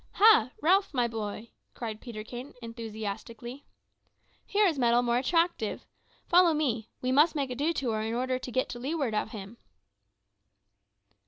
[0.13, 0.49] "Ha!
[0.63, 3.65] Ralph, my boy," cried Peterkin enthusiastically,
[4.47, 5.85] "here is metal more attractive!
[6.25, 9.57] Follow me; we must make a detour in order to get to leeward of him."